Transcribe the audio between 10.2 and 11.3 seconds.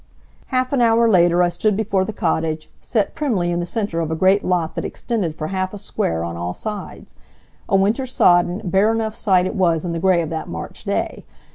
of that March day.